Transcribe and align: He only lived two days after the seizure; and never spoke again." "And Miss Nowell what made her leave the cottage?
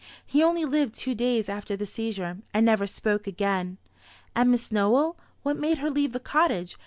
He 0.25 0.41
only 0.41 0.65
lived 0.65 0.95
two 0.95 1.13
days 1.13 1.47
after 1.47 1.75
the 1.75 1.85
seizure; 1.85 2.39
and 2.55 2.65
never 2.65 2.87
spoke 2.87 3.27
again." 3.27 3.77
"And 4.35 4.49
Miss 4.49 4.71
Nowell 4.71 5.15
what 5.43 5.57
made 5.57 5.77
her 5.77 5.91
leave 5.91 6.11
the 6.11 6.19
cottage? 6.19 6.75